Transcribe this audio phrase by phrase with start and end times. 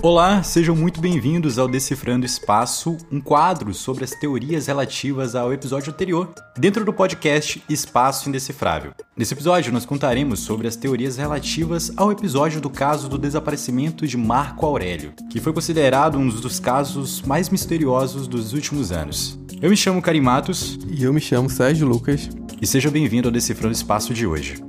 [0.00, 5.92] Olá, sejam muito bem-vindos ao Decifrando Espaço, um quadro sobre as teorias relativas ao episódio
[5.92, 8.92] anterior, dentro do podcast Espaço Indecifrável.
[9.16, 14.16] Nesse episódio, nós contaremos sobre as teorias relativas ao episódio do caso do desaparecimento de
[14.16, 19.36] Marco Aurélio, que foi considerado um dos casos mais misteriosos dos últimos anos.
[19.60, 20.78] Eu me chamo Karim Matos.
[20.86, 22.30] E eu me chamo Sérgio Lucas.
[22.62, 24.62] E seja bem-vindo ao Decifrando Espaço de hoje.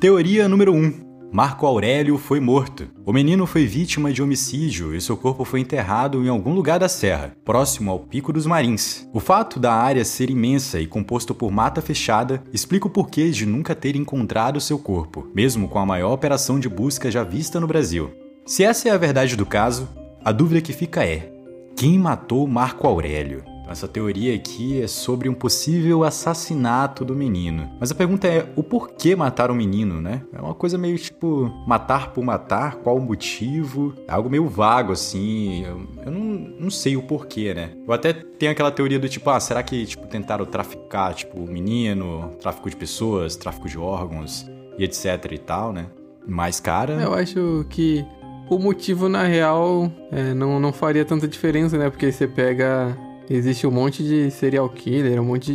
[0.00, 1.03] Teoria número 1.
[1.34, 2.86] Marco Aurélio foi morto.
[3.04, 6.88] O menino foi vítima de homicídio e seu corpo foi enterrado em algum lugar da
[6.88, 9.08] serra, próximo ao Pico dos Marins.
[9.12, 13.46] O fato da área ser imensa e composto por mata fechada explica o porquê de
[13.46, 17.66] nunca ter encontrado seu corpo, mesmo com a maior operação de busca já vista no
[17.66, 18.12] Brasil.
[18.46, 19.88] Se essa é a verdade do caso,
[20.24, 21.32] a dúvida que fica é:
[21.74, 23.53] quem matou Marco Aurélio?
[23.68, 27.70] Essa teoria aqui é sobre um possível assassinato do menino.
[27.80, 30.22] Mas a pergunta é: o porquê matar o menino, né?
[30.32, 33.94] É uma coisa meio tipo matar por matar, qual o motivo?
[34.06, 35.64] É algo meio vago assim.
[35.64, 36.20] Eu, eu não,
[36.60, 37.70] não sei o porquê, né?
[37.86, 41.46] Eu até tenho aquela teoria do tipo: ah, será que tipo, tentaram traficar tipo, o
[41.46, 44.46] menino, tráfico de pessoas, tráfico de órgãos
[44.78, 45.86] e etc e tal, né?
[46.26, 46.94] Mais cara.
[46.94, 48.04] Eu acho que
[48.48, 51.88] o motivo, na real, é, não, não faria tanta diferença, né?
[51.88, 52.96] Porque você pega
[53.28, 55.54] Existe um monte de serial killer, um monte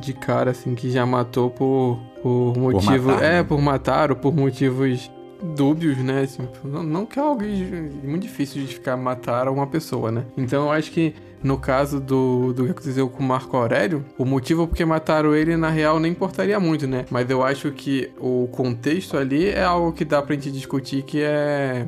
[0.00, 3.08] de cara assim que já matou por, por motivo.
[3.08, 3.42] Por matar, é, né?
[3.42, 5.10] por matar ou por motivos
[5.42, 6.22] dúbios, né?
[6.22, 7.42] Assim, não, não que é algo
[8.02, 10.24] muito difícil de ficar matar uma pessoa, né?
[10.36, 14.24] Então eu acho que no caso do, do que aconteceu com o Marco Aurélio, o
[14.24, 17.04] motivo porque mataram ele, na real, nem importaria muito, né?
[17.10, 21.22] Mas eu acho que o contexto ali é algo que dá pra gente discutir que
[21.22, 21.86] é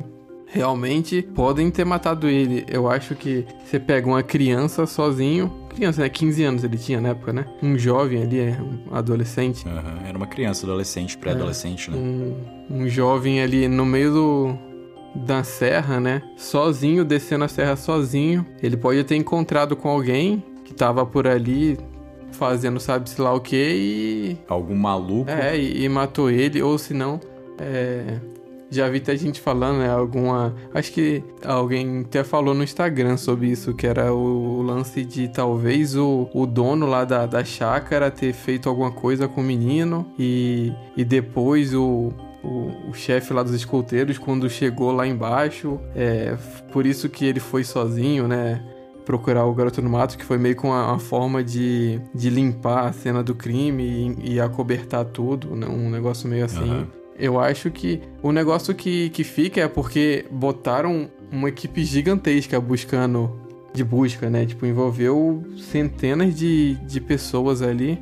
[0.51, 2.65] realmente podem ter matado ele.
[2.67, 6.09] Eu acho que você pega uma criança sozinho, criança, né?
[6.09, 7.45] 15 anos ele tinha na época, né?
[7.63, 9.65] Um jovem ali, é, um adolescente.
[9.65, 11.97] Uhum, era uma criança, adolescente, pré-adolescente, é, né?
[11.97, 14.57] Um, um jovem ali no meio do,
[15.15, 16.21] da serra, né?
[16.35, 18.45] Sozinho, descendo a serra sozinho.
[18.61, 21.77] Ele pode ter encontrado com alguém que tava por ali
[22.31, 24.37] fazendo sabe-se lá o que e.
[24.47, 25.29] Algum maluco.
[25.29, 27.19] É, e, e matou ele, ou se não.
[27.59, 28.17] É,
[28.71, 29.89] já vi até gente falando, né?
[29.89, 30.55] Alguma.
[30.73, 35.95] Acho que alguém até falou no Instagram sobre isso, que era o lance de talvez
[35.95, 40.71] o, o dono lá da, da chácara ter feito alguma coisa com o menino e,
[40.95, 46.37] e depois o, o, o chefe lá dos escolteiros, quando chegou lá embaixo, é
[46.71, 48.63] por isso que ele foi sozinho, né?
[49.05, 52.87] Procurar o garoto no mato, que foi meio com uma, uma forma de, de limpar
[52.87, 55.67] a cena do crime e, e acobertar tudo, né?
[55.67, 56.69] um negócio meio assim.
[56.69, 57.00] Uhum.
[57.21, 63.39] Eu acho que o negócio que, que fica é porque botaram uma equipe gigantesca buscando
[63.71, 64.43] de busca, né?
[64.43, 67.99] Tipo, envolveu centenas de, de pessoas ali.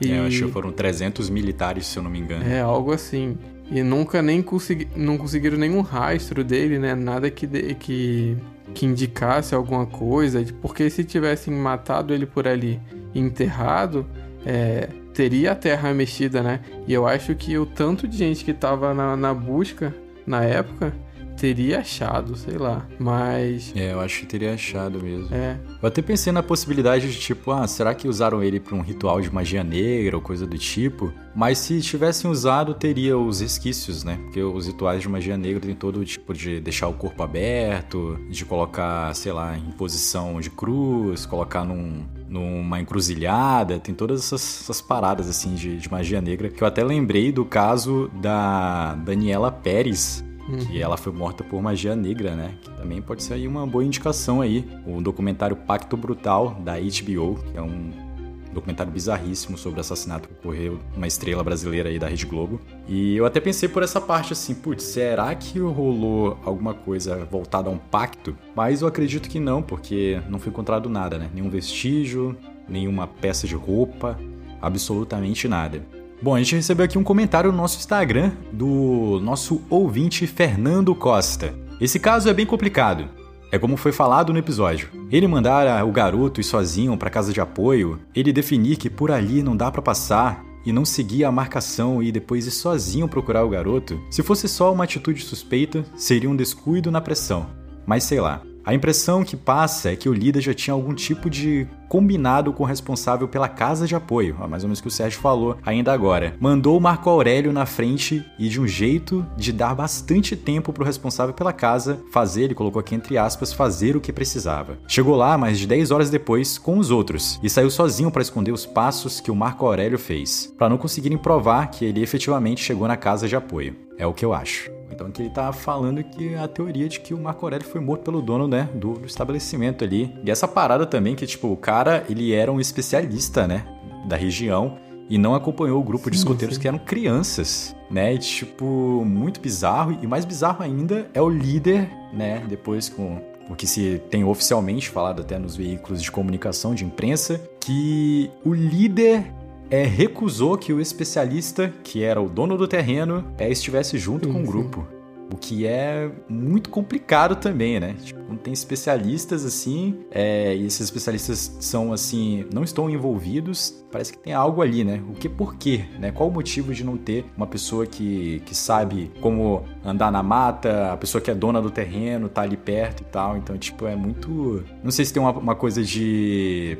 [0.00, 0.12] E...
[0.12, 2.44] É, eu acho que foram 300 militares, se eu não me engano.
[2.44, 3.38] É, algo assim.
[3.70, 6.94] E nunca nem consegui, não conseguiram nenhum rastro dele, né?
[6.94, 8.36] Nada que, de, que,
[8.74, 10.44] que indicasse alguma coisa.
[10.60, 12.78] Porque se tivessem matado ele por ali
[13.14, 14.06] enterrado,
[14.44, 16.60] é, teria a terra mexida, né?
[16.86, 19.92] E eu acho que o tanto de gente que tava na, na busca
[20.24, 20.94] na época
[21.38, 22.86] teria achado, sei lá.
[22.98, 23.72] Mas.
[23.76, 25.34] É, eu acho que teria achado mesmo.
[25.34, 25.58] É.
[25.80, 29.20] Eu até pensei na possibilidade de tipo, ah, será que usaram ele para um ritual
[29.20, 31.12] de magia negra ou coisa do tipo?
[31.34, 34.18] Mas se tivessem usado, teria os resquícios, né?
[34.24, 38.44] Porque os rituais de magia negra tem todo tipo de deixar o corpo aberto, de
[38.44, 44.80] colocar, sei lá, em posição de cruz, colocar num, numa encruzilhada, tem todas essas, essas
[44.80, 46.48] paradas assim de, de, magia negra.
[46.48, 50.58] Que eu até lembrei do caso da Daniela Pérez, uhum.
[50.58, 52.54] que ela foi morta por magia negra, né?
[52.60, 54.68] Que também pode ser aí uma boa indicação aí.
[54.86, 58.08] O documentário Pacto Brutal da HBO, que é um
[58.52, 62.60] documentário bizarríssimo sobre o assassinato que ocorreu uma estrela brasileira aí da Rede Globo.
[62.88, 67.68] E eu até pensei por essa parte assim, putz, será que rolou alguma coisa voltada
[67.68, 68.36] a um pacto?
[68.54, 71.30] Mas eu acredito que não, porque não foi encontrado nada, né?
[71.32, 72.36] Nenhum vestígio,
[72.68, 74.18] nenhuma peça de roupa,
[74.60, 75.82] absolutamente nada.
[76.20, 81.54] Bom, a gente recebeu aqui um comentário no nosso Instagram do nosso ouvinte Fernando Costa.
[81.80, 83.08] Esse caso é bem complicado.
[83.52, 84.88] É como foi falado no episódio.
[85.12, 89.44] Ele mandar o garoto ir sozinho para casa de apoio, ele definir que por ali
[89.44, 93.48] não dá para passar e não seguir a marcação e depois ir sozinho procurar o
[93.48, 97.46] garoto, se fosse só uma atitude suspeita, seria um descuido na pressão.
[97.86, 101.30] Mas sei lá, a impressão que passa é que o líder já tinha algum tipo
[101.30, 105.18] de combinado com o responsável pela casa de apoio, mais ou menos que o Sérgio
[105.20, 106.36] falou ainda agora.
[106.38, 110.82] Mandou o Marco Aurélio na frente e de um jeito de dar bastante tempo para
[110.82, 114.76] o responsável pela casa fazer, ele colocou aqui entre aspas, fazer o que precisava.
[114.86, 118.52] Chegou lá mais de 10 horas depois com os outros e saiu sozinho para esconder
[118.52, 122.86] os passos que o Marco Aurélio fez, para não conseguirem provar que ele efetivamente chegou
[122.86, 123.74] na casa de apoio.
[123.96, 124.77] É o que eu acho.
[124.98, 128.02] Então que ele tá falando que a teoria de que o Marco Aurélio foi morto
[128.02, 130.12] pelo dono, né, do, do estabelecimento ali.
[130.24, 133.64] E essa parada também que, tipo, o cara, ele era um especialista, né,
[134.08, 134.76] da região
[135.08, 136.62] e não acompanhou o grupo sim, de escoteiros sim.
[136.62, 138.12] que eram crianças, né?
[138.12, 139.96] E, tipo, muito bizarro.
[140.02, 142.44] E mais bizarro ainda é o líder, né?
[142.48, 147.40] Depois com o que se tem oficialmente falado até nos veículos de comunicação de imprensa,
[147.60, 149.32] que o líder
[149.70, 154.32] é, recusou que o especialista, que era o dono do terreno, é, estivesse junto sim,
[154.32, 154.86] com o grupo.
[155.30, 157.94] O que é muito complicado também, né?
[158.02, 164.12] Tipo, quando tem especialistas assim, é, e esses especialistas são assim, não estão envolvidos, parece
[164.12, 165.02] que tem algo ali, né?
[165.10, 166.10] O que por quê, né?
[166.12, 170.92] Qual o motivo de não ter uma pessoa que, que sabe como andar na mata,
[170.92, 173.36] a pessoa que é dona do terreno, tá ali perto e tal.
[173.36, 174.64] Então, tipo, é muito.
[174.82, 176.78] Não sei se tem uma, uma coisa de.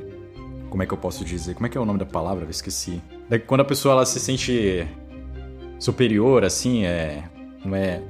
[0.70, 1.54] Como é que eu posso dizer?
[1.54, 2.44] Como é que é o nome da palavra?
[2.44, 3.02] Eu esqueci.
[3.46, 4.86] Quando a pessoa ela se sente
[5.78, 7.24] superior, assim, é.
[7.64, 8.02] Não é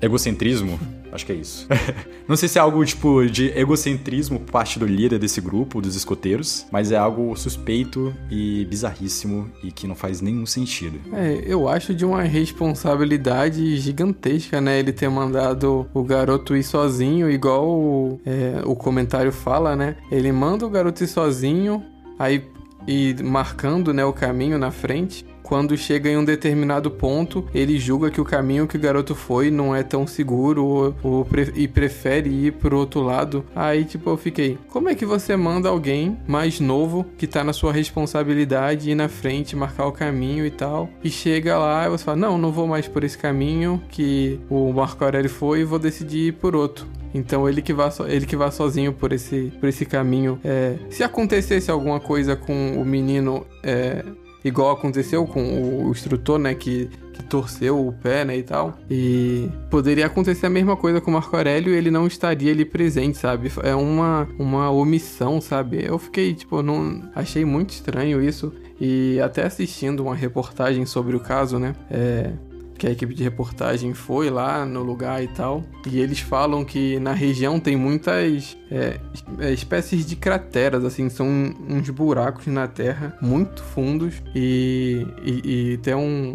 [0.00, 0.78] egocentrismo.
[1.12, 1.68] Acho que é isso.
[2.26, 5.94] não sei se é algo tipo de egocentrismo por parte do líder desse grupo, dos
[5.94, 10.98] escoteiros, mas é algo suspeito e bizarríssimo e que não faz nenhum sentido.
[11.12, 14.78] É, eu acho de uma responsabilidade gigantesca, né?
[14.78, 19.96] Ele ter mandado o garoto ir sozinho, igual o, é, o comentário fala, né?
[20.10, 21.82] Ele manda o garoto ir sozinho,
[22.18, 22.42] aí
[22.86, 28.10] e marcando né, o caminho na frente quando chega em um determinado ponto, ele julga
[28.10, 31.68] que o caminho que o garoto foi não é tão seguro ou, ou pre e
[31.68, 33.44] prefere ir pro outro lado.
[33.54, 37.52] Aí, tipo, eu fiquei, como é que você manda alguém mais novo que tá na
[37.52, 42.04] sua responsabilidade ir na frente, marcar o caminho e tal, e chega lá e você
[42.04, 45.78] fala, não, não vou mais por esse caminho que o Marco Aurélio foi e vou
[45.78, 46.86] decidir ir por outro.
[47.14, 50.40] Então ele que vá, so, ele que vá sozinho por esse, por esse caminho.
[50.44, 54.04] É, se acontecesse alguma coisa com o menino é,
[54.44, 58.78] igual aconteceu com o instrutor, né, que, que torceu o pé, né, e tal.
[58.90, 63.18] E poderia acontecer a mesma coisa com o Marco Aurélio ele não estaria ali presente,
[63.18, 63.50] sabe?
[63.62, 65.84] É uma, uma omissão, sabe?
[65.84, 68.52] Eu fiquei, tipo, não achei muito estranho isso.
[68.80, 71.74] E até assistindo uma reportagem sobre o caso, né?
[71.88, 72.32] É,
[72.82, 75.62] que a equipe de reportagem foi lá no lugar e tal.
[75.86, 78.98] E eles falam que na região tem muitas é,
[79.38, 81.28] é, espécies de crateras, assim, são
[81.68, 86.34] uns buracos na terra muito fundos e, e, e tem um,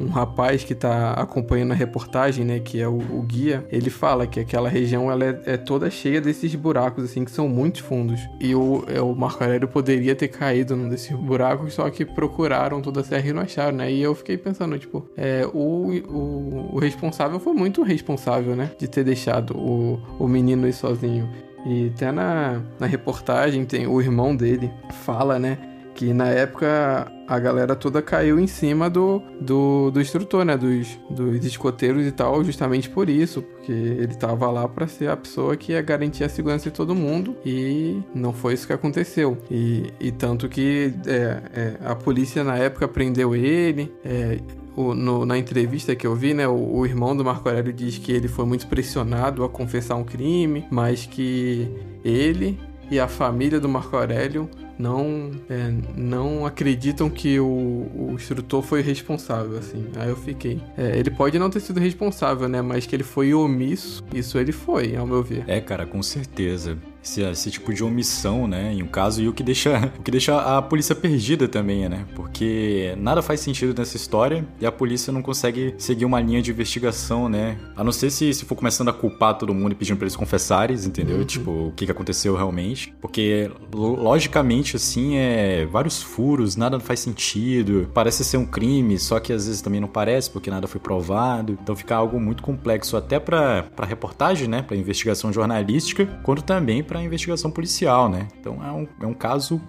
[0.00, 4.26] um rapaz que está acompanhando a reportagem, né, que é o, o, guia, ele fala
[4.26, 8.20] que aquela região ela é, é, toda cheia desses buracos, assim, que são muito fundos.
[8.40, 12.80] E o, é, o Marco Aurélio poderia ter caído num desses buracos, só que procuraram
[12.80, 13.90] toda a serra e não acharam, né?
[13.90, 18.88] E eu fiquei pensando, tipo, é, o, o, o responsável foi muito responsável, né, de
[18.88, 21.28] ter deixado o, o menino ir sozinho.
[21.64, 24.70] E até na, na reportagem tem o irmão dele
[25.04, 25.58] fala, né,
[25.96, 30.56] que na época a galera toda caiu em cima do, do, do instrutor, né?
[30.56, 35.16] Dos, dos escoteiros e tal, justamente por isso, porque ele tava lá para ser a
[35.16, 39.38] pessoa que ia garantir a segurança de todo mundo e não foi isso que aconteceu.
[39.50, 43.92] E, e tanto que é, é, a polícia na época prendeu ele.
[44.04, 44.38] É,
[44.76, 47.96] o, no, na entrevista que eu vi, né, o, o, irmão do Marco Aurélio diz
[47.96, 51.66] que ele foi muito pressionado a confessar um crime, mas que
[52.04, 52.60] ele
[52.90, 58.82] e a família do Marco Aurélio não é, não acreditam que o, o, instrutor foi
[58.82, 59.86] responsável, assim.
[59.96, 60.60] Aí eu fiquei.
[60.76, 62.62] É, ele pode não ter sido responsável, né?
[62.62, 65.44] Mas que ele foi omisso, isso ele foi, ao meu ver.
[65.46, 69.32] É, cara, com certeza esse, esse tipo de omissão, né, em um caso, e o
[69.32, 73.96] que deixa, o que deixa a polícia perdida também, né, porque nada faz sentido nessa
[73.96, 78.10] história e a polícia não consegue seguir uma linha de investigação, né, a não ser
[78.10, 81.24] se, se for começando a culpar todo mundo e pedindo pra eles confessarem, entendeu, uhum.
[81.24, 87.88] tipo, o que, que aconteceu realmente, porque logicamente, assim, é vários furos, nada faz sentido,
[87.94, 91.56] parece ser um crime, só que às vezes também não parece, porque nada foi provado,
[91.62, 96.82] então fica algo muito complexo até pra, pra reportagem, né, pra investigação jornalística, quanto também
[96.82, 98.26] pra para investigação policial, né?
[98.40, 99.60] Então é um, é um caso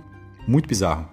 [0.47, 1.09] muito bizarro.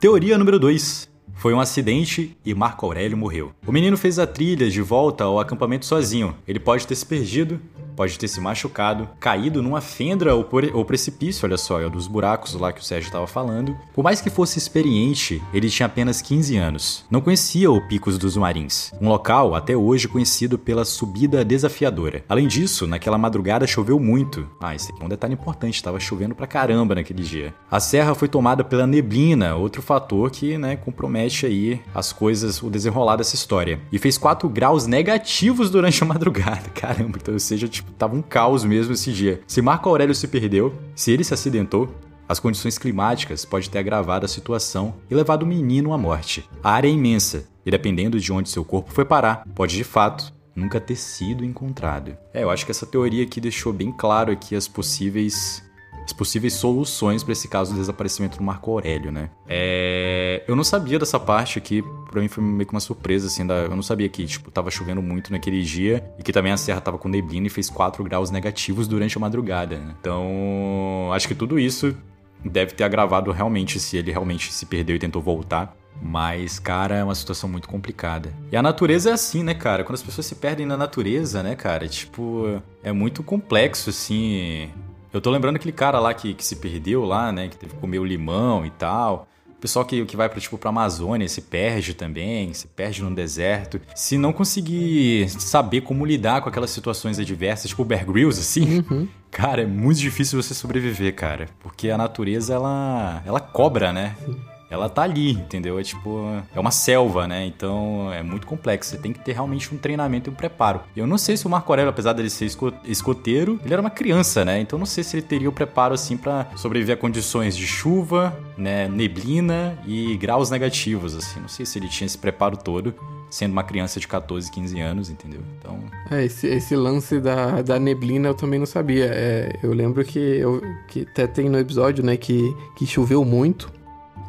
[0.00, 1.10] Teoria número 2.
[1.34, 3.52] Foi um acidente e Marco Aurélio morreu.
[3.66, 6.34] O menino fez a trilha de volta ao acampamento sozinho.
[6.46, 7.60] Ele pode ter se perdido,
[7.96, 12.06] pode ter se machucado, caído numa fenda ou, por, ou precipício, olha só, é dos
[12.06, 13.76] buracos lá que o Sérgio estava falando.
[13.94, 17.04] Por mais que fosse experiente, ele tinha apenas 15 anos.
[17.10, 22.24] Não conhecia o Picos dos Marins, um local até hoje conhecido pela subida desafiadora.
[22.28, 24.48] Além disso, naquela madrugada choveu muito.
[24.60, 27.54] Ah, esse aqui é um detalhe importante, estava chovendo pra caramba naquele dia.
[27.70, 32.70] A serra foi tomada pela neblina, outro fator que, né, compromete aí as coisas, o
[32.70, 33.80] desenrolar dessa história.
[33.90, 36.68] E fez 4 graus negativos durante a madrugada.
[36.74, 39.40] Caramba, então seja, tipo, tava um caos mesmo esse dia.
[39.46, 41.88] Se Marco Aurélio se perdeu, se ele se acidentou,
[42.28, 46.48] as condições climáticas podem ter agravado a situação e levado o menino à morte.
[46.62, 50.32] A área é imensa e, dependendo de onde seu corpo foi parar, pode de fato
[50.54, 52.16] nunca ter sido encontrado.
[52.32, 55.62] É, eu acho que essa teoria aqui deixou bem claro aqui as possíveis
[56.04, 59.30] as possíveis soluções para esse caso do desaparecimento do Marco Aurélio, né?
[59.48, 60.42] É...
[60.46, 63.54] Eu não sabia dessa parte aqui, para mim foi meio que uma surpresa, assim, da...
[63.54, 66.80] eu não sabia que, tipo, tava chovendo muito naquele dia e que também a serra
[66.80, 69.94] tava com neblina e fez 4 graus negativos durante a madrugada, né?
[70.00, 71.96] Então, acho que tudo isso
[72.44, 75.76] deve ter agravado realmente se ele realmente se perdeu e tentou voltar.
[76.00, 78.32] Mas, cara, é uma situação muito complicada.
[78.50, 79.84] E a natureza é assim, né, cara?
[79.84, 81.86] Quando as pessoas se perdem na natureza, né, cara?
[81.86, 84.70] Tipo, é muito complexo, assim.
[85.12, 87.48] Eu tô lembrando aquele cara lá que, que se perdeu lá, né?
[87.48, 89.28] Que teve que comer o limão e tal.
[89.50, 93.14] O pessoal que, que vai para tipo, pra Amazônia se perde também, se perde no
[93.14, 93.80] deserto.
[93.94, 98.84] Se não conseguir saber como lidar com aquelas situações adversas, tipo o Bear Grylls, assim,
[98.90, 99.06] uhum.
[99.30, 101.48] cara, é muito difícil você sobreviver, cara.
[101.60, 104.16] Porque a natureza, ela, ela cobra, né?
[104.24, 105.78] Sim ela tá ali, entendeu?
[105.78, 107.44] É tipo, é uma selva, né?
[107.44, 108.90] Então é muito complexo.
[108.90, 110.80] Você tem que ter realmente um treinamento e um preparo.
[110.96, 112.50] Eu não sei se o Marco Aurélio, apesar dele ser
[112.86, 114.58] escoteiro, ele era uma criança, né?
[114.60, 118.34] Então não sei se ele teria o preparo assim para sobreviver a condições de chuva,
[118.56, 121.38] né, neblina e graus negativos, assim.
[121.38, 122.94] Não sei se ele tinha esse preparo todo
[123.28, 125.40] sendo uma criança de 14, 15 anos, entendeu?
[125.58, 125.78] Então.
[126.10, 129.06] É, esse, esse lance da, da neblina eu também não sabia.
[129.06, 133.81] É, eu lembro que, eu, que até tem no episódio, né, que, que choveu muito.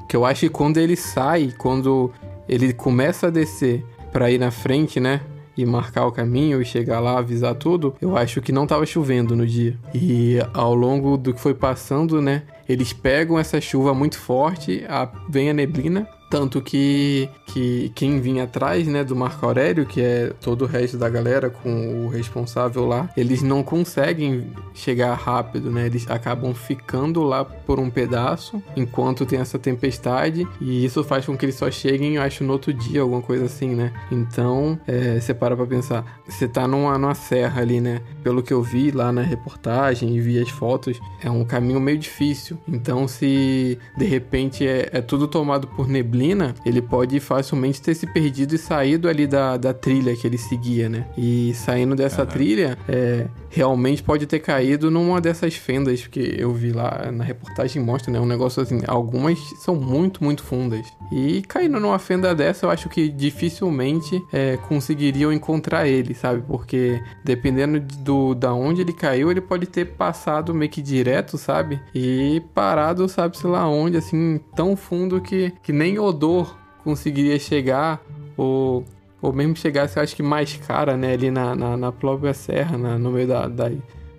[0.07, 2.12] Que eu acho que quando ele sai, quando
[2.48, 5.22] ele começa a descer para ir na frente, né?
[5.55, 9.36] E marcar o caminho e chegar lá, avisar tudo, eu acho que não tava chovendo
[9.36, 9.77] no dia.
[9.93, 12.43] E ao longo do que foi passando, né?
[12.67, 18.46] Eles pegam essa chuva muito forte, a, vem a neblina, tanto que, que quem vinha
[18.46, 22.88] atrás, né, do Marco Aurélio, que é todo o resto da galera com o responsável
[22.88, 25.86] lá, eles não conseguem chegar rápido, né?
[25.86, 31.38] Eles acabam ficando lá por um pedaço enquanto tem essa tempestade e isso faz com
[31.38, 33.94] que eles só cheguem, eu acho, no outro dia, alguma coisa assim, né?
[34.12, 38.02] Então, é, você para pra pensar, você tá numa, numa serra ali, né?
[38.24, 42.00] Pelo que eu vi lá na reportagem e vi as fotos, é um caminho meio
[42.00, 42.58] difícil.
[42.68, 47.94] Então, se de repente é, é tudo tomado por neblina, neblina, ele pode facilmente ter
[47.94, 51.06] se perdido e saído ali da, da trilha que ele seguia, né?
[51.18, 52.27] E saindo dessa uhum.
[52.27, 57.82] trilha, é, realmente pode ter caído numa dessas fendas que eu vi lá na reportagem
[57.82, 58.20] mostra, né?
[58.20, 60.86] Um negócio assim, algumas são muito, muito fundas.
[61.12, 66.42] E caindo numa fenda dessa, eu acho que dificilmente é, conseguiriam encontrar ele, sabe?
[66.48, 71.80] Porque dependendo do da onde ele caiu, ele pode ter passado meio que direto, sabe?
[71.94, 78.01] E parado, sabe, sei lá onde, assim, tão fundo que, que nem odor conseguiria chegar
[78.36, 78.86] ou
[79.24, 83.00] ou mesmo chegasse, acho que mais cara, né, ali na, na, na própria serra, na,
[83.00, 83.72] no meio da, da,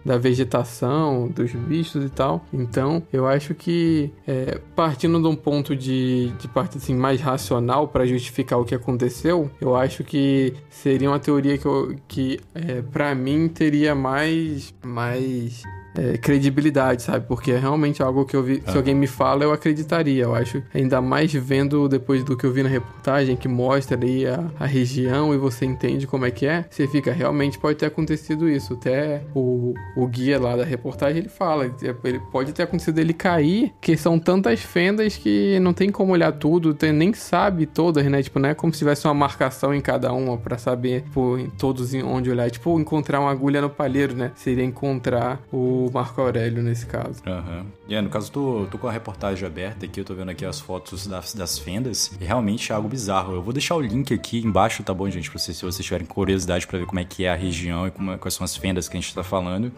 [0.03, 2.43] da, vegetação, dos bichos e tal.
[2.51, 7.87] Então, eu acho que é, partindo de um ponto de, de parte assim, mais racional
[7.87, 11.69] para justificar o que aconteceu, eu acho que seria uma teoria que,
[12.09, 15.63] que é, para mim teria mais, mais
[15.97, 17.27] é, credibilidade, sabe?
[17.27, 18.63] Porque é realmente algo que eu vi.
[18.67, 20.25] Se alguém me fala, eu acreditaria.
[20.25, 24.27] Eu acho, ainda mais vendo depois do que eu vi na reportagem, que mostra ali
[24.27, 27.87] a, a região e você entende como é que é, você fica, realmente pode ter
[27.87, 28.75] acontecido isso.
[28.75, 31.71] Até o, o guia lá da reportagem ele fala,
[32.05, 36.33] ele pode ter acontecido ele cair, que são tantas fendas que não tem como olhar
[36.33, 38.23] tudo, tem, nem sabe todas, né?
[38.23, 41.49] Tipo, não é como se tivesse uma marcação em cada uma para saber, tipo, em
[41.51, 42.51] todos onde olhar.
[42.51, 44.33] Tipo, encontrar uma agulha no palheiro, né?
[44.35, 47.23] Seria encontrar o o Marco Aurélio nesse caso.
[47.27, 47.67] Uhum.
[47.89, 50.45] E é, no caso, tô, tô com a reportagem aberta aqui, eu tô vendo aqui
[50.45, 53.35] as fotos das, das fendas, e realmente é algo bizarro.
[53.35, 55.31] Eu vou deixar o link aqui embaixo, tá bom, gente?
[55.31, 57.91] Pra vocês, se vocês tiverem curiosidade para ver como é que é a região e
[57.91, 59.73] como, quais são as fendas que a gente tá falando.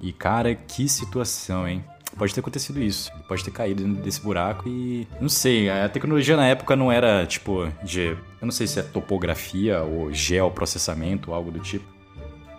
[0.00, 1.84] E, cara, que situação, hein?
[2.16, 3.10] Pode ter acontecido isso.
[3.26, 5.06] Pode ter caído desse buraco e.
[5.20, 8.08] Não sei, a tecnologia na época não era tipo de.
[8.08, 11.84] Eu não sei se é topografia ou geoprocessamento ou algo do tipo.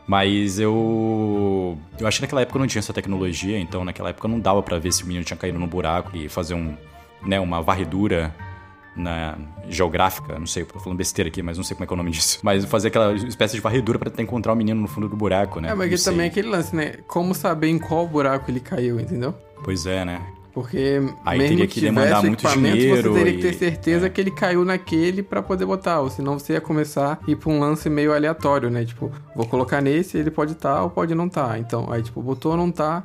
[0.05, 1.77] Mas eu.
[1.98, 4.77] Eu acho que naquela época não tinha essa tecnologia, então naquela época não dava para
[4.77, 6.75] ver se o menino tinha caído no buraco e fazer um,
[7.25, 8.36] né, uma varredura
[8.95, 9.38] na
[9.69, 11.98] geográfica, não sei, tô falando besteira aqui, mas não sei como é que é o
[11.98, 12.39] nome disso.
[12.43, 15.60] Mas fazer aquela espécie de varredura para tentar encontrar o menino no fundo do buraco,
[15.60, 15.69] né?
[15.69, 16.98] É, mas também é aquele lance, né?
[17.07, 19.33] Como saber em qual buraco ele caiu, entendeu?
[19.63, 20.22] Pois é, né?
[20.53, 23.12] Porque Aí mesmo teria que, que demandar muito dinheiro.
[23.12, 24.10] Você teria que ter certeza é.
[24.10, 27.50] que ele caiu naquele para poder botar, ou senão você ia começar a ir pra
[27.50, 28.86] um lance meio aleatório, né?
[28.86, 31.50] Tipo, vou colocar nesse, ele pode estar tá, ou pode não estar.
[31.50, 31.60] Tá.
[31.60, 33.03] Então, aí tipo, botou não tá,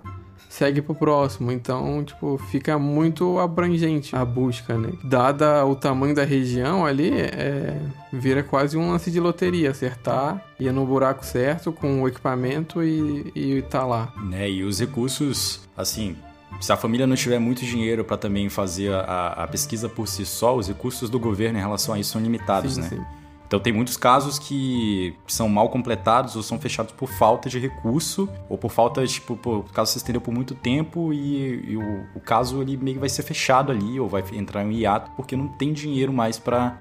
[0.48, 1.50] segue pro próximo.
[1.50, 4.92] Então, tipo, fica muito abrangente a busca, né?
[5.02, 7.80] Dada o tamanho da região ali, é,
[8.12, 9.70] vira quase um lance de loteria.
[9.70, 14.12] Acertar, ir no buraco certo com o equipamento e, e tá lá.
[14.22, 16.14] Né, e os recursos, assim,
[16.60, 20.26] se a família não tiver muito dinheiro para também fazer a, a, pesquisa por si
[20.26, 22.88] só, os recursos do governo em relação a isso são limitados, sim, né?
[22.88, 23.00] Sim.
[23.46, 28.28] Então tem muitos casos que são mal completados ou são fechados por falta de recurso
[28.46, 32.04] ou por falta, tipo, por, o caso se estendeu por muito tempo e, e o,
[32.14, 35.10] o, caso ele meio que vai ser fechado ali ou vai entrar em um hiato
[35.16, 36.78] porque não tem dinheiro mais para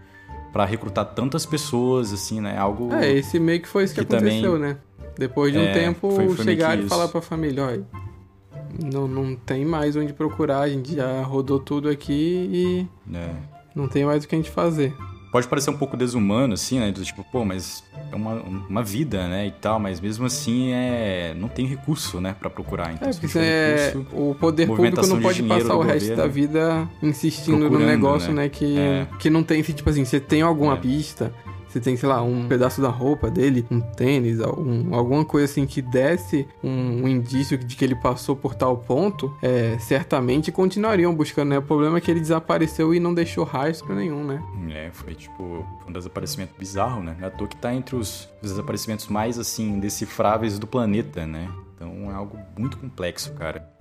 [0.51, 2.57] para recrutar tantas pessoas, assim, né?
[2.57, 2.91] Algo.
[2.93, 4.77] É, esse meio que foi isso que, que aconteceu, também, né?
[5.17, 7.85] Depois de um é, tempo, foi, foi chegar e falar pra família, olha,
[8.79, 13.35] não, não tem mais onde procurar, a gente já rodou tudo aqui e é.
[13.75, 14.93] não tem mais o que a gente fazer
[15.31, 16.91] pode parecer um pouco desumano, assim, né?
[16.91, 19.47] Do tipo, pô, mas é uma, uma vida, né?
[19.47, 22.35] E tal, mas mesmo assim é não tem recurso, né?
[22.39, 22.93] Pra procurar.
[22.93, 26.89] Então, é, porque é, recurso, o poder público não pode passar o resto da vida
[27.03, 28.43] insistindo no negócio, né?
[28.43, 29.07] né que, é.
[29.19, 30.77] que não tem, tipo assim, você tem alguma é.
[30.77, 31.33] pista,
[31.67, 35.65] você tem, sei lá, um pedaço da roupa dele, um tênis, algum, alguma coisa assim
[35.65, 41.13] que desse um, um, indício de que ele passou por tal ponto, é, certamente continuariam
[41.13, 41.57] buscando, né?
[41.57, 44.41] O problema é que ele desapareceu e não deixou rastro nenhum, né?
[44.69, 47.15] É, foi tipo um desaparecimento bizarro, né?
[47.37, 51.47] Toa que tá entre os, os desaparecimentos mais, assim, decifráveis do planeta, né?
[51.75, 53.76] Então é algo muito complexo, cara.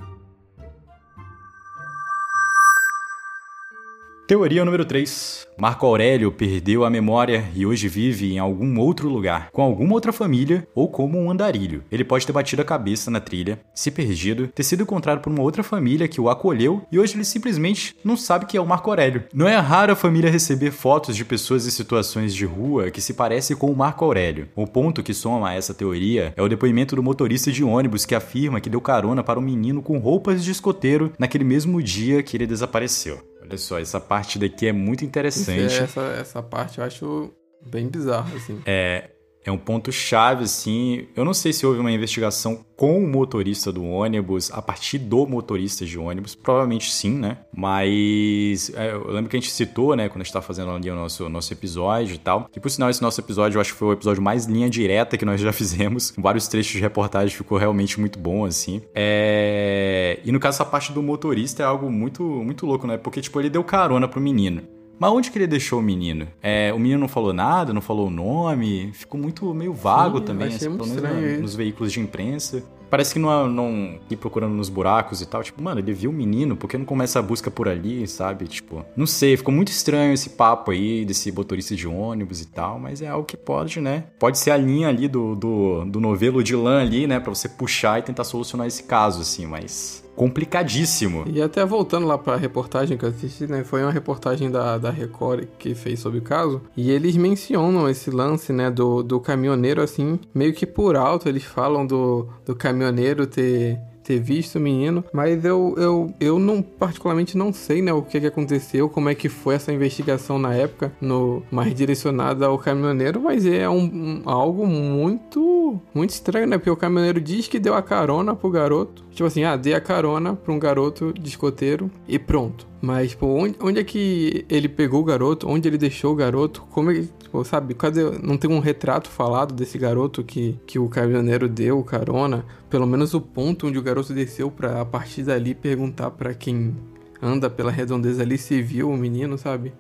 [4.26, 5.46] Teoria número 3.
[5.56, 10.12] Marco Aurélio perdeu a memória e hoje vive em algum outro lugar, com alguma outra
[10.12, 11.84] família ou como um andarilho.
[11.92, 15.42] Ele pode ter batido a cabeça na trilha, se perdido, ter sido encontrado por uma
[15.42, 18.90] outra família que o acolheu e hoje ele simplesmente não sabe que é o Marco
[18.90, 19.22] Aurélio.
[19.32, 23.14] Não é raro a família receber fotos de pessoas em situações de rua que se
[23.14, 24.48] parecem com o Marco Aurélio.
[24.56, 28.14] O ponto que soma a essa teoria é o depoimento do motorista de ônibus que
[28.14, 32.36] afirma que deu carona para um menino com roupas de escoteiro naquele mesmo dia que
[32.36, 33.20] ele desapareceu.
[33.48, 35.74] Olha só, essa parte daqui é muito interessante.
[35.74, 37.32] Essa, essa parte eu acho
[37.64, 38.60] bem bizarra, assim.
[38.66, 39.10] É,
[39.48, 41.06] é um ponto chave, assim.
[41.14, 45.26] Eu não sei se houve uma investigação com o motorista do ônibus, a partir do
[45.26, 46.34] motorista de ônibus.
[46.34, 47.38] Provavelmente sim, né?
[47.54, 50.90] Mas é, eu lembro que a gente citou, né, quando a gente estava fazendo ali
[50.90, 52.50] o nosso, nosso episódio e tal.
[52.54, 55.16] E por sinal, esse nosso episódio eu acho que foi o episódio mais linha direta
[55.16, 56.12] que nós já fizemos.
[56.18, 58.82] Vários trechos de reportagem ficou realmente muito bom, assim.
[58.94, 60.20] É...
[60.24, 62.96] E no caso, essa parte do motorista é algo muito, muito louco, né?
[62.96, 64.62] Porque, tipo, ele deu carona pro menino.
[64.98, 66.26] Mas onde que ele deixou o menino?
[66.42, 70.24] É, o menino não falou nada, não falou o nome, ficou muito meio vago Sim,
[70.24, 72.62] também, assim, pelo menos nos veículos de imprensa.
[72.88, 75.42] Parece que não, não ir procurando nos buracos e tal.
[75.42, 78.46] Tipo, mano, ele viu o menino, por que não começa a busca por ali, sabe?
[78.46, 82.78] Tipo, não sei, ficou muito estranho esse papo aí desse motorista de ônibus e tal,
[82.78, 84.04] mas é algo que pode, né?
[84.18, 87.18] Pode ser a linha ali do, do, do novelo de lã ali, né?
[87.18, 91.24] Pra você puxar e tentar solucionar esse caso, assim, mas complicadíssimo.
[91.26, 93.62] E até voltando lá pra reportagem que eu assisti, né?
[93.62, 96.62] Foi uma reportagem da, da Record que fez sobre o caso.
[96.76, 98.70] E eles mencionam esse lance, né?
[98.70, 101.28] Do, do caminhoneiro, assim, meio que por alto.
[101.28, 106.62] Eles falam do, do caminhoneiro ter ter visto o menino, mas eu, eu, eu não
[106.62, 110.54] particularmente não sei, né, o que, que aconteceu, como é que foi essa investigação na
[110.54, 116.58] época, no mais direcionada ao caminhoneiro, mas é um, um, algo muito muito estranho, né?
[116.58, 119.04] Porque o caminhoneiro diz que deu a carona pro garoto.
[119.10, 122.66] Tipo assim, ah, dei a carona pra um garoto de escoteiro e pronto.
[122.80, 125.48] Mas, tipo, onde, onde é que ele pegou o garoto?
[125.48, 126.62] Onde ele deixou o garoto?
[126.70, 127.74] Como ele, tipo, sabe?
[127.74, 132.44] Cadê, não tem um retrato falado desse garoto que, que o caminhoneiro deu carona?
[132.68, 136.76] Pelo menos o ponto onde o garoto desceu pra, a partir dali, perguntar para quem
[137.20, 139.72] anda pela redondeza ali se viu o menino, sabe?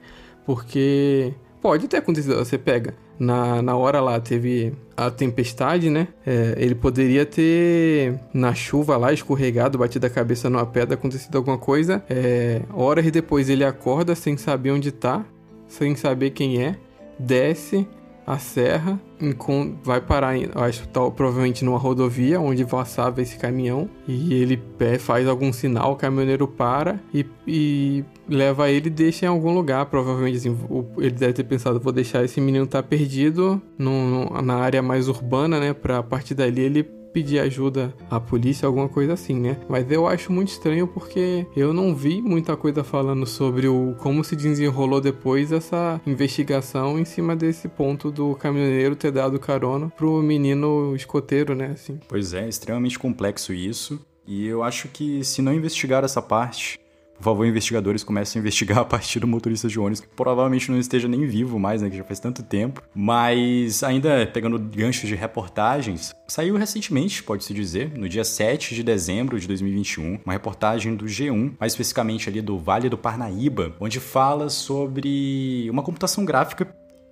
[0.46, 6.08] Porque pode ter acontecido, você pega na, na hora lá teve a tempestade, né?
[6.26, 11.58] É, ele poderia ter, na chuva lá, escorregado, batido a cabeça numa pedra, acontecido alguma
[11.58, 12.02] coisa.
[12.08, 15.24] É, horas depois ele acorda sem saber onde tá,
[15.68, 16.76] sem saber quem é,
[17.18, 17.86] desce,
[18.26, 19.00] a serra,
[19.84, 24.60] vai parar, acho tá, provavelmente numa rodovia onde passava esse caminhão e ele
[24.98, 29.86] faz algum sinal, o caminhoneiro para e, e leva ele e deixa em algum lugar,
[29.86, 30.56] provavelmente assim,
[30.98, 35.72] ele deve ter pensado, vou deixar esse menino tá perdido na área mais urbana, né,
[35.72, 36.82] para a partir dali ele
[37.16, 39.56] pedir ajuda à polícia, alguma coisa assim, né?
[39.70, 44.22] Mas eu acho muito estranho porque eu não vi muita coisa falando sobre o como
[44.22, 50.22] se desenrolou depois essa investigação em cima desse ponto do caminhoneiro ter dado carona pro
[50.22, 51.70] menino escoteiro, né?
[51.72, 51.98] Assim.
[52.06, 53.98] Pois é, extremamente complexo isso.
[54.26, 56.78] E eu acho que se não investigar essa parte,
[57.16, 60.78] por favor, investigadores comecem a investigar a partir do motorista de ônibus, que provavelmente não
[60.78, 62.82] esteja nem vivo mais, né, que já faz tanto tempo.
[62.94, 69.38] Mas ainda pegando ganchos de reportagens, saiu recentemente, pode-se dizer, no dia 7 de dezembro
[69.38, 74.48] de 2021, uma reportagem do G1, mais especificamente ali do Vale do Parnaíba, onde fala
[74.48, 76.66] sobre uma computação gráfica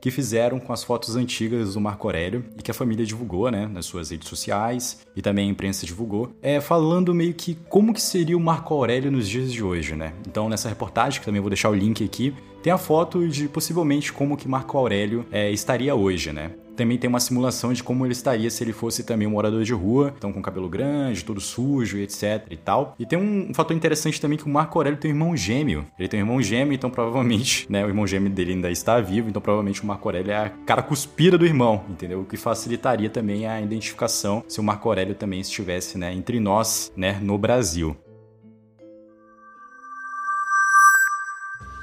[0.04, 3.66] que fizeram com as fotos antigas do Marco Aurélio e que a família divulgou, né,
[3.66, 8.02] nas suas redes sociais e também a imprensa divulgou, é falando meio que como que
[8.02, 10.12] seria o Marco Aurélio nos dias de hoje, né?
[10.28, 14.12] Então nessa reportagem, que também vou deixar o link aqui, tem a foto de possivelmente
[14.12, 16.50] como que Marco Aurélio é, estaria hoje, né?
[16.76, 19.72] Também tem uma simulação de como ele estaria se ele fosse também um morador de
[19.72, 22.94] rua, então com cabelo grande, todo sujo, etc e tal.
[22.98, 25.86] E tem um, fator interessante também que o Marco Aurélio tem um irmão gêmeo.
[25.98, 29.28] Ele tem um irmão gêmeo, então provavelmente, né, o irmão gêmeo dele ainda está vivo,
[29.28, 32.20] então provavelmente o Marco Aurélio é a cara cuspida do irmão, entendeu?
[32.20, 36.92] O que facilitaria também a identificação se o Marco Aurélio também estivesse, né, entre nós,
[36.96, 37.96] né, no Brasil.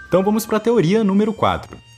[0.07, 1.90] Então vamos para a teoria número 4.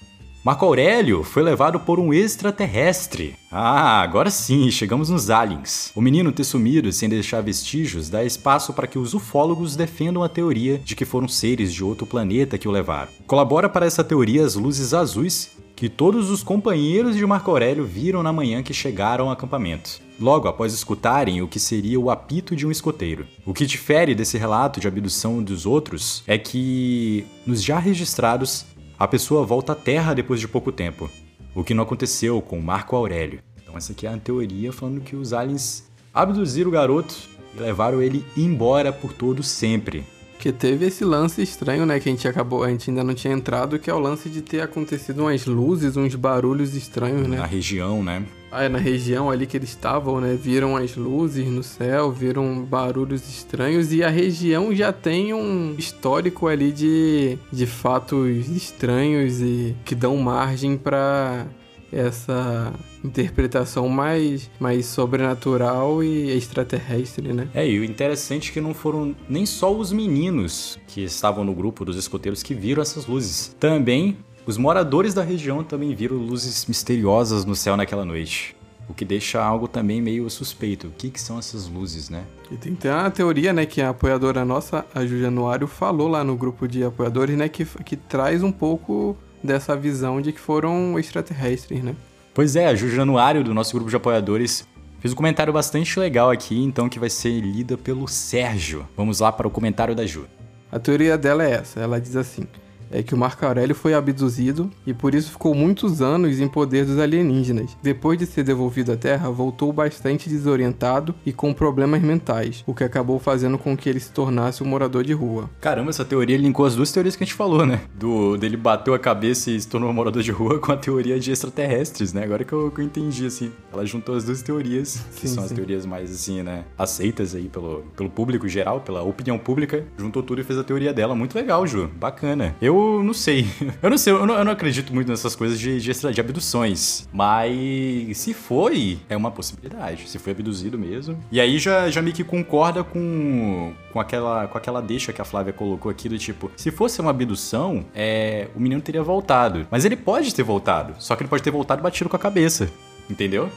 [0.44, 3.34] Marco Aurélio foi levado por um extraterrestre.
[3.50, 5.90] Ah, agora sim, chegamos nos aliens.
[5.96, 10.28] O menino ter sumido sem deixar vestígios dá espaço para que os ufólogos defendam a
[10.28, 13.08] teoria de que foram seres de outro planeta que o levaram.
[13.26, 18.22] Colabora para essa teoria as luzes azuis que todos os companheiros de Marco Aurélio viram
[18.22, 20.02] na manhã que chegaram ao acampamento.
[20.20, 23.26] Logo após escutarem o que seria o apito de um escoteiro.
[23.46, 28.66] O que difere desse relato de abdução dos outros é que, nos já registrados,
[29.04, 31.12] a pessoa volta à Terra depois de pouco tempo,
[31.54, 33.42] o que não aconteceu com Marco Aurélio.
[33.62, 37.13] Então essa aqui é a teoria falando que os aliens abduziram o garoto
[37.54, 40.06] e levaram ele embora por todo sempre.
[40.39, 42.00] Que teve esse lance estranho, né?
[42.00, 44.42] Que a gente acabou, a gente ainda não tinha entrado, que é o lance de
[44.42, 47.36] ter acontecido umas luzes, uns barulhos estranhos, né?
[47.36, 48.24] Na região, né?
[48.70, 50.38] Na região ali que eles estavam, né?
[50.39, 56.48] Viram as luzes no céu, viram barulhos estranhos e a região já tem um histórico
[56.48, 61.48] ali de, de fatos estranhos e que dão margem para
[61.94, 67.48] essa interpretação mais, mais sobrenatural e extraterrestre, né?
[67.54, 71.54] É, e o interessante é que não foram nem só os meninos que estavam no
[71.54, 73.56] grupo dos escoteiros que viram essas luzes.
[73.60, 78.56] Também os moradores da região também viram luzes misteriosas no céu naquela noite.
[78.90, 80.88] O que deixa algo também meio suspeito.
[80.88, 82.26] O que, que são essas luzes, né?
[82.52, 86.24] E tem até uma teoria, né, que a apoiadora nossa, a Ju Januário, falou lá
[86.26, 91.00] no grupo de apoiadores, né, que, que traz um pouco dessa visão de que foram
[91.00, 91.96] extraterrestres, né?
[92.34, 94.68] Pois é, a Ju Januário, do nosso grupo de apoiadores,
[95.00, 98.86] fez um comentário bastante legal aqui, então, que vai ser lida pelo Sérgio.
[98.98, 100.26] Vamos lá para o comentário da Ju.
[100.70, 102.46] A teoria dela é essa, ela diz assim
[102.94, 106.86] é que o Marco Aurélio foi abduzido e por isso ficou muitos anos em poder
[106.86, 107.76] dos alienígenas.
[107.82, 112.84] Depois de ser devolvido à Terra, voltou bastante desorientado e com problemas mentais, o que
[112.84, 115.50] acabou fazendo com que ele se tornasse um morador de rua.
[115.60, 117.82] Caramba, essa teoria linkou as duas teorias que a gente falou, né?
[117.96, 121.20] Do dele bateu a cabeça e se tornou um morador de rua com a teoria
[121.20, 122.24] de extraterrestres, né?
[122.24, 123.52] Agora que eu, que eu entendi, assim.
[123.72, 125.50] Ela juntou as duas teorias, que sim, são sim.
[125.50, 126.66] as teorias mais, assim, né?
[126.78, 129.86] Aceitas aí pelo, pelo público geral, pela opinião pública.
[129.98, 131.16] Juntou tudo e fez a teoria dela.
[131.16, 131.90] Muito legal, Ju.
[132.00, 132.56] Bacana.
[132.62, 133.48] Eu não sei.
[133.82, 137.08] Eu não sei, eu não, eu não acredito muito nessas coisas de, de, de, abduções.
[137.12, 140.08] Mas se foi, é uma possibilidade.
[140.10, 141.17] Se foi abduzido mesmo.
[141.32, 145.26] E aí já, já meio que concorda com, com, aquela, com aquela deixa que a
[145.26, 149.67] Flávia colocou aqui do tipo, se fosse uma abdução, é, o menino teria voltado.
[149.69, 150.96] Mas ele pode ter voltado.
[151.00, 152.69] Só que ele pode ter voltado batido com a cabeça.
[153.10, 153.50] Entendeu?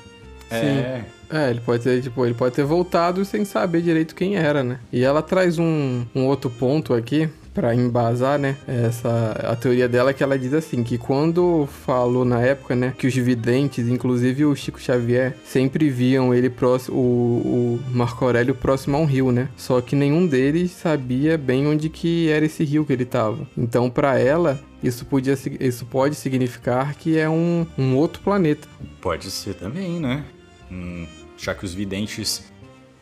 [0.48, 0.56] Sim.
[0.56, 1.04] É...
[1.30, 4.78] é, ele pode ter, tipo, ele pode ter voltado sem saber direito quem era, né?
[4.92, 10.12] E ela traz um, um outro ponto aqui para embasar, né, essa a teoria dela
[10.12, 14.54] que ela diz assim que quando falou na época, né, que os videntes, inclusive o
[14.54, 19.48] Chico Xavier, sempre viam ele próximo o, o Marco Aurélio próximo a um rio, né?
[19.56, 23.48] Só que nenhum deles sabia bem onde que era esse rio que ele estava.
[23.56, 28.68] Então, para ela, isso, podia, isso pode significar que é um, um outro planeta.
[29.00, 30.24] Pode ser também, né?
[30.70, 31.06] Hum,
[31.38, 32.44] já que os videntes.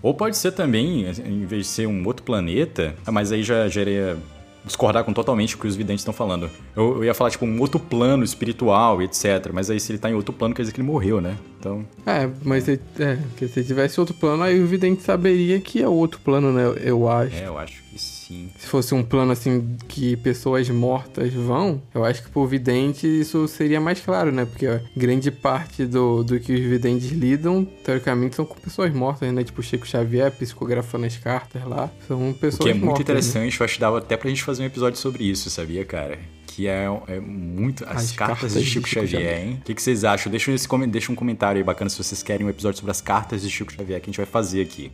[0.01, 4.17] Ou pode ser também, em vez de ser um outro planeta, mas aí já geraria
[4.65, 6.51] discordar com totalmente o que os videntes estão falando.
[6.75, 9.51] Eu, eu, ia falar, tipo, um outro plano espiritual etc.
[9.53, 11.37] Mas aí, se ele tá em outro plano, quer dizer que ele morreu, né?
[11.65, 11.87] Então.
[12.05, 16.21] É, mas se, é, se tivesse outro plano, aí o vidente saberia que é outro
[16.21, 16.65] plano, né?
[16.85, 17.35] Eu acho.
[17.35, 18.51] É, eu acho que sim.
[18.59, 23.49] Se fosse um plano assim que pessoas mortas vão, eu acho que por vidente isso
[23.49, 24.45] seria mais claro, né?
[24.45, 29.33] Porque ó, grande parte do, do que os videntes lidam, teoricamente, são com pessoas mortas,
[29.33, 29.43] né?
[29.43, 31.91] Tipo Chico Xavier psicografando as cartas lá.
[32.07, 32.61] São pessoas mortas.
[32.61, 33.03] O que é muito mortas, né?
[33.03, 33.57] interessante, né?
[33.59, 36.19] eu acho que dava até pra gente fazer um episódio sobre isso, sabia, cara?
[36.55, 37.83] Que é, é muito.
[37.85, 39.59] As, as cartas, cartas, de Chico, Chico Xavier, Xavier, hein?
[39.61, 40.31] O que, que, vocês acham?
[40.31, 43.43] Deixa, esse, deixa um comentário aí bacana se vocês querem um episódio sobre as cartas
[43.43, 44.93] de Chico Xavier que a gente vai fazer aqui.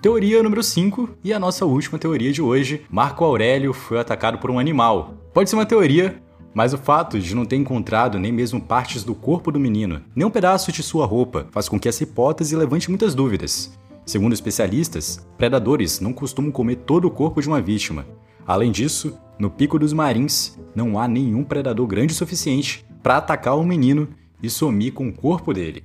[0.00, 4.48] Teoria número 5 e a nossa última teoria de hoje: Marco Aurélio foi atacado por
[4.48, 5.14] um animal.
[5.32, 6.22] Pode ser uma teoria,
[6.54, 10.24] mas o fato de não ter encontrado nem mesmo partes do corpo do menino, nem
[10.24, 13.76] um pedaço de sua roupa, faz com que essa hipótese levante muitas dúvidas.
[14.06, 18.06] Segundo especialistas, predadores não costumam comer todo o corpo de uma vítima.
[18.46, 23.56] Além disso, No Pico dos Marins, não há nenhum predador grande o suficiente para atacar
[23.56, 24.08] o menino
[24.42, 25.84] e sumir com o corpo dele.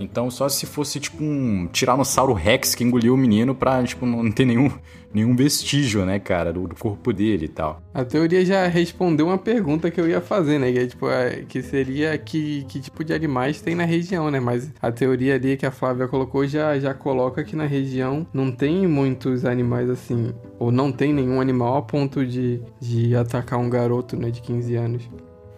[0.00, 4.30] Então, só se fosse tipo um Tiranossauro Rex que engoliu o menino pra, tipo, não
[4.30, 4.70] ter nenhum,
[5.12, 7.82] nenhum vestígio, né, cara, do, do, corpo dele e tal.
[7.92, 11.44] A teoria já respondeu uma pergunta que eu ia fazer, né, que, é, tipo, é,
[11.46, 15.56] que seria que, que tipo de animais tem na região, né, mas a teoria ali
[15.56, 20.32] que a Flávia colocou já, já coloca que na região não tem muitos animais assim,
[20.58, 24.74] ou não tem nenhum animal a ponto de, de atacar um garoto, né, de 15
[24.76, 25.10] anos.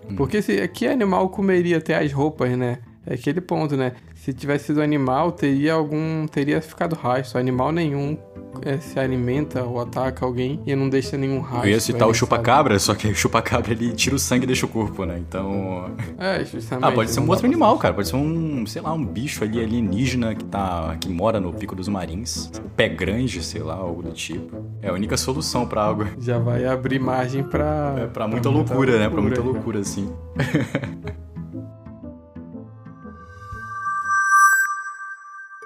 [0.09, 0.17] Hum.
[0.17, 2.79] Porque se, que animal comeria até as roupas, né?
[3.07, 3.93] É aquele ponto, né?
[4.15, 6.27] Se tivesse sido animal, teria algum.
[6.27, 7.39] teria ficado rastro.
[7.39, 8.17] Animal nenhum
[8.65, 11.69] é, se alimenta ou ataca alguém e não deixa nenhum rastro.
[11.69, 14.67] Eu ia citar o chupa-cabra, só que o chupa-cabra ele tira o sangue e deixa
[14.67, 15.19] o corpo, né?
[15.19, 15.91] Então.
[16.19, 16.85] É, justamente.
[16.85, 17.95] Ah, pode ser um outro animal, cara.
[17.95, 20.97] Pode ser um, sei lá, um bicho ali alienígena que tá.
[21.01, 22.51] que mora no pico dos marins.
[22.77, 24.65] Pé grande, sei lá, algo do tipo.
[24.81, 26.07] É a única solução pra algo.
[26.21, 27.97] Já vai abrir margem pra.
[27.99, 29.09] É, pra muita pra loucura, muita né?
[29.09, 30.13] Pra muita loucura, assim.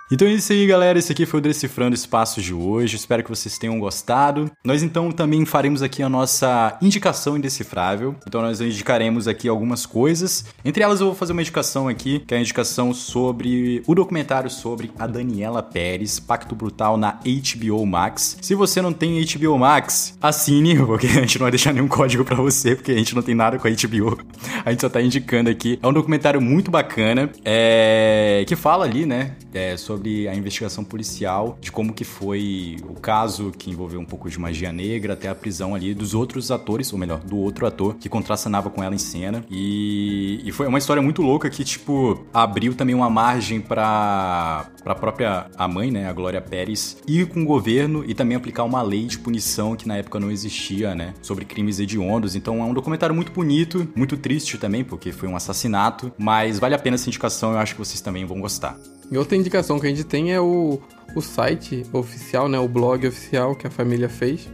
[0.09, 1.01] Então é isso aí, galera.
[1.01, 2.95] Esse aqui foi o Decifrando Espaços de hoje.
[2.95, 4.49] Espero que vocês tenham gostado.
[4.65, 8.15] Nós então também faremos aqui a nossa indicação indecifrável.
[8.25, 10.45] Então nós indicaremos aqui algumas coisas.
[10.65, 14.49] Entre elas eu vou fazer uma indicação aqui, que é a indicação sobre o documentário
[14.49, 18.39] sobre a Daniela Pérez, Pacto Brutal na HBO Max.
[18.41, 22.25] Se você não tem HBO Max, assine, porque a gente não vai deixar nenhum código
[22.25, 24.25] para você, porque a gente não tem nada com a HBO.
[24.65, 25.81] A gente só tá indicando aqui.
[25.83, 28.45] É um documentário muito bacana, é...
[28.47, 32.95] que fala ali, né, é, sobre sobre a investigação policial, de como que foi o
[32.95, 36.93] caso que envolveu um pouco de magia negra, até a prisão ali dos outros atores,
[36.93, 39.45] ou melhor, do outro ator que contracenava com ela em cena.
[39.51, 44.95] E, e foi uma história muito louca que, tipo, abriu também uma margem para a
[44.95, 48.83] própria a mãe, né, a Glória Pérez, ir com o governo e também aplicar uma
[48.83, 52.37] lei de punição que na época não existia, né, sobre crimes hediondos.
[52.37, 56.75] Então é um documentário muito bonito, muito triste também, porque foi um assassinato, mas vale
[56.75, 58.79] a pena essa indicação, eu acho que vocês também vão gostar.
[59.11, 60.81] E outra indicação que a gente tem é o,
[61.15, 64.49] o site oficial, né, o blog oficial que a família fez,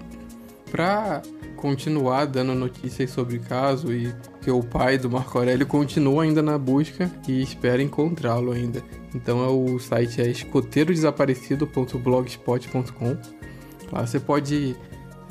[0.70, 1.22] para
[1.56, 4.12] continuar dando notícias sobre o caso e
[4.42, 8.82] que o pai do Marco Aurélio continua ainda na busca e espera encontrá-lo ainda.
[9.14, 13.16] Então é o site é escoteirodesaparecido.blogspot.com.
[13.92, 14.74] Lá você pode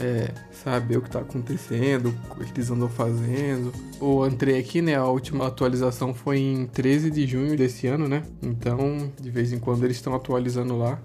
[0.01, 3.71] é, saber o que está acontecendo, o que eles andam fazendo.
[4.01, 4.95] Eu entrei aqui, né?
[4.95, 8.23] A última atualização foi em 13 de junho desse ano, né?
[8.41, 10.99] Então, de vez em quando eles estão atualizando lá.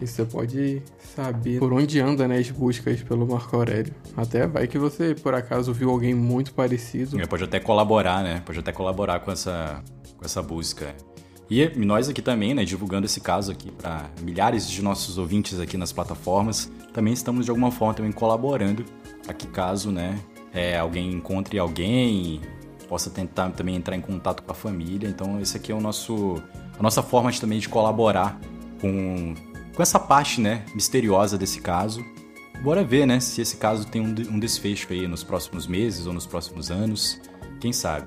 [0.00, 0.82] E você pode
[1.14, 3.94] saber por onde anda, né, as buscas pelo Marco Aurélio.
[4.16, 7.20] Até vai que você, por acaso, viu alguém muito parecido.
[7.20, 8.42] É, pode até colaborar, né?
[8.44, 9.80] Pode até colaborar com essa,
[10.16, 10.92] com essa busca.
[11.54, 15.76] E nós aqui também, né, divulgando esse caso aqui para milhares de nossos ouvintes aqui
[15.76, 18.86] nas plataformas, também estamos de alguma forma também colaborando
[19.36, 20.18] que caso, né,
[20.50, 22.40] é, alguém encontre alguém,
[22.88, 25.06] possa tentar também entrar em contato com a família.
[25.06, 26.42] Então esse aqui é o nosso
[26.78, 28.40] a nossa forma de, também de colaborar
[28.80, 29.34] com
[29.74, 32.02] com essa parte, né, misteriosa desse caso.
[32.62, 36.14] Bora ver, né, se esse caso tem um, um desfecho aí nos próximos meses ou
[36.14, 37.20] nos próximos anos,
[37.60, 38.06] quem sabe.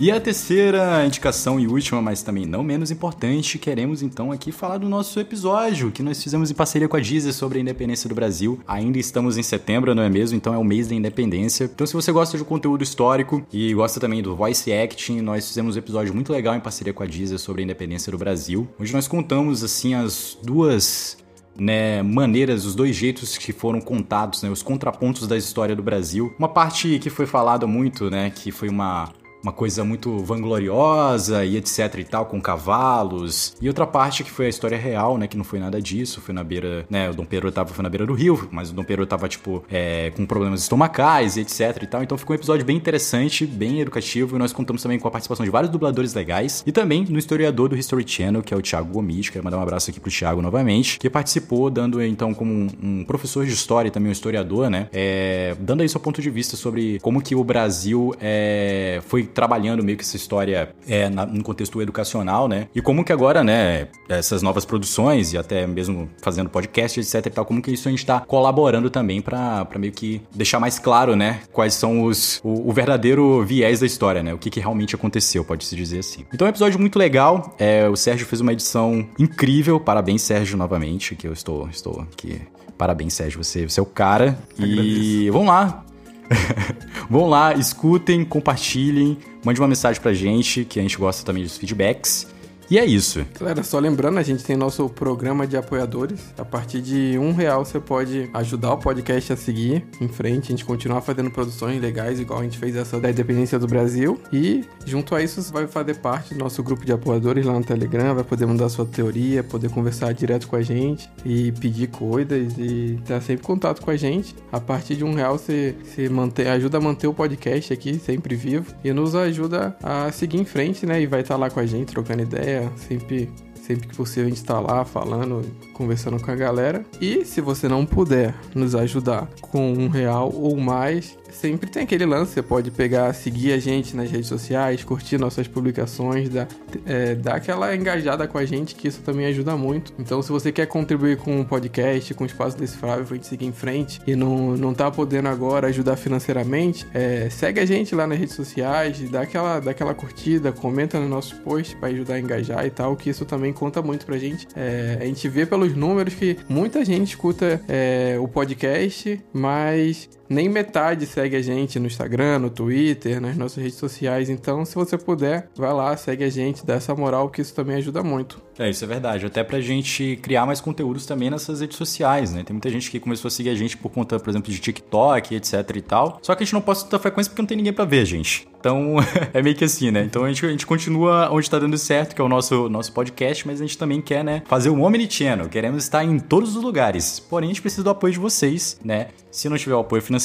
[0.00, 4.78] E a terceira indicação e última, mas também não menos importante, queremos então aqui falar
[4.78, 8.14] do nosso episódio que nós fizemos em parceria com a Deezer sobre a independência do
[8.14, 8.60] Brasil.
[8.64, 10.36] Ainda estamos em setembro, não é mesmo?
[10.36, 11.64] Então é o mês da independência.
[11.64, 15.74] Então se você gosta de conteúdo histórico e gosta também do voice acting, nós fizemos
[15.74, 18.92] um episódio muito legal em parceria com a Deezer sobre a independência do Brasil, onde
[18.92, 21.16] nós contamos assim as duas
[21.58, 26.32] né, maneiras, os dois jeitos que foram contados, né, os contrapontos da história do Brasil.
[26.38, 31.56] Uma parte que foi falada muito, né, que foi uma uma coisa muito vangloriosa e
[31.56, 33.54] etc e tal, com cavalos.
[33.60, 36.34] E outra parte que foi a história real, né, que não foi nada disso, foi
[36.34, 38.84] na beira, né, o Dom Pedro tava foi na beira do rio, mas o Dom
[38.84, 42.02] Pedro tava, tipo, é, com problemas estomacais e etc e tal.
[42.02, 45.44] Então ficou um episódio bem interessante, bem educativo, e nós contamos também com a participação
[45.44, 48.92] de vários dubladores legais, e também no historiador do History Channel, que é o Thiago
[48.92, 52.68] Gomes, quero mandar um abraço aqui pro Thiago novamente, que participou, dando então como um,
[52.82, 56.30] um professor de história e também um historiador, né, é, dando aí seu ponto de
[56.30, 61.26] vista sobre como que o Brasil é, foi trabalhando meio que essa história é, na,
[61.26, 62.68] no contexto educacional, né?
[62.74, 67.30] E como que agora, né, essas novas produções e até mesmo fazendo podcast, etc e
[67.30, 71.14] tal, como que isso a gente tá colaborando também para meio que deixar mais claro,
[71.14, 74.32] né, quais são os o, o, verdadeiro viés da história, né?
[74.32, 76.24] O que, que realmente aconteceu, pode-se dizer assim.
[76.32, 77.54] Então é um episódio muito legal.
[77.58, 79.80] É, o Sérgio fez uma edição incrível.
[79.80, 82.40] Parabéns, Sérgio, novamente, que eu estou, estou aqui.
[82.76, 84.38] Parabéns, Sérgio, você, você é o cara.
[84.56, 84.82] Agradeço.
[84.82, 85.84] E vamos lá,
[87.08, 91.56] Vão lá, escutem, compartilhem, mande uma mensagem pra gente, que a gente gosta também dos
[91.56, 92.26] feedbacks.
[92.70, 93.24] E é isso.
[93.40, 96.20] Galera, só lembrando, a gente tem nosso programa de apoiadores.
[96.36, 100.50] A partir de um real você pode ajudar o podcast a seguir em frente, a
[100.50, 104.20] gente continuar fazendo produções legais, igual a gente fez essa da independência do Brasil.
[104.30, 107.64] E junto a isso, você vai fazer parte do nosso grupo de apoiadores lá no
[107.64, 112.52] Telegram, vai poder mandar sua teoria, poder conversar direto com a gente e pedir coisas
[112.58, 114.36] e estar sempre em contato com a gente.
[114.52, 118.36] A partir de um real você, você mantém, ajuda a manter o podcast aqui sempre
[118.36, 121.00] vivo e nos ajuda a seguir em frente, né?
[121.00, 123.28] E vai estar lá com a gente, trocando ideia, sempre
[123.68, 125.44] sempre que possível a gente está lá falando,
[125.78, 126.84] conversando com a galera.
[127.00, 132.04] E se você não puder nos ajudar com um real ou mais, sempre tem aquele
[132.04, 136.48] lance, você pode pegar, seguir a gente nas redes sociais, curtir nossas publicações, dar,
[136.84, 139.92] é, dar aquela engajada com a gente, que isso também ajuda muito.
[139.98, 143.46] Então, se você quer contribuir com o podcast, com o Espaço Decifrável, pra gente seguir
[143.46, 148.06] em frente e não, não tá podendo agora ajudar financeiramente, é, segue a gente lá
[148.06, 152.20] nas redes sociais, dá aquela, dá aquela curtida, comenta no nosso post para ajudar a
[152.20, 154.48] engajar e tal, que isso também conta muito pra gente.
[154.56, 160.48] É, a gente vê pelos números que muita gente escuta é, o podcast, mas nem
[160.48, 164.28] metade segue a gente no Instagram, no Twitter, nas nossas redes sociais.
[164.28, 167.76] Então, se você puder, vai lá, segue a gente, dá essa moral, que isso também
[167.76, 168.40] ajuda muito.
[168.58, 169.24] É, isso é verdade.
[169.24, 172.42] Até pra gente criar mais conteúdos também nessas redes sociais, né?
[172.42, 175.34] Tem muita gente que começou a seguir a gente por conta, por exemplo, de TikTok,
[175.34, 176.18] etc e tal.
[176.22, 178.48] Só que a gente não posta tanta frequência porque não tem ninguém para ver, gente.
[178.58, 178.96] Então,
[179.32, 180.02] é meio que assim, né?
[180.02, 182.92] Então a gente, a gente continua onde tá dando certo, que é o nosso, nosso
[182.92, 185.48] podcast, mas a gente também quer, né, fazer o Omni Channel.
[185.48, 187.20] Queremos estar em todos os lugares.
[187.20, 189.08] Porém, a gente precisa do apoio de vocês, né?
[189.30, 190.17] Se não tiver o apoio financeiro,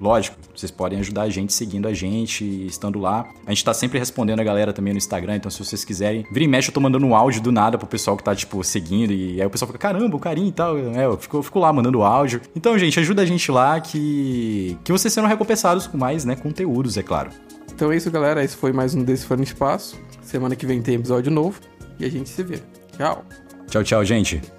[0.00, 3.28] Lógico, vocês podem ajudar a gente seguindo a gente, estando lá.
[3.44, 6.44] A gente tá sempre respondendo a galera também no Instagram, então se vocês quiserem, vira
[6.44, 9.12] e mexe, eu tô mandando um áudio do nada pro pessoal que tá, tipo, seguindo,
[9.12, 10.78] e aí o pessoal fica, caramba, o carinho e tal.
[10.78, 12.40] É, eu fico, eu fico lá mandando áudio.
[12.54, 16.96] Então, gente, ajuda a gente lá que, que vocês serão recompensados com mais, né, conteúdos,
[16.96, 17.30] é claro.
[17.72, 18.42] Então é isso, galera.
[18.42, 19.96] Esse foi mais um Desse Foi no Espaço.
[20.20, 21.60] Semana que vem tem episódio novo
[21.98, 22.60] e a gente se vê.
[22.96, 23.24] Tchau.
[23.68, 24.57] Tchau, tchau, gente.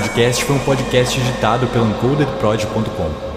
[0.00, 3.29] Podcast foi um podcast editado pelo encodedprod.com.